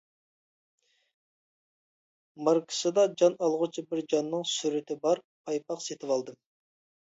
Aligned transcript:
ماركىسىدا 2.47 3.05
جان 3.23 3.37
ئالغۇچى 3.37 3.85
بىر 3.93 4.03
جاناننىڭ 4.15 4.49
سۈرىتى 4.55 5.01
بار 5.07 5.25
پايپاق 5.53 5.87
سېتىۋالدىم. 5.89 6.43